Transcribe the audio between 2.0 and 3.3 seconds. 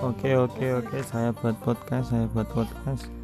saya buat podcast.